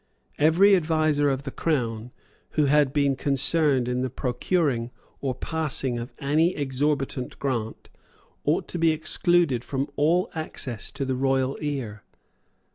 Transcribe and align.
Every 0.39 0.75
adviser 0.75 1.29
of 1.29 1.43
the 1.43 1.51
Crown, 1.51 2.09
who 2.57 2.65
had 2.65 2.91
been 2.91 3.15
concerned 3.15 3.87
in 3.87 4.01
the 4.01 4.09
procuring 4.09 4.89
or 5.19 5.35
passing 5.35 5.99
of 5.99 6.11
any 6.17 6.55
exorbitant 6.55 7.37
grant, 7.37 7.87
ought 8.43 8.67
to 8.69 8.79
be 8.79 8.89
excluded 8.89 9.63
from 9.63 9.87
all 9.97 10.31
access 10.33 10.91
to 10.93 11.05
the 11.05 11.13
royal 11.13 11.55
ear. 11.61 12.01